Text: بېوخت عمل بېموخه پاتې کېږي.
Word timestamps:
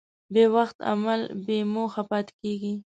بېوخت 0.33 0.77
عمل 0.91 1.21
بېموخه 1.45 2.01
پاتې 2.09 2.33
کېږي. 2.41 2.73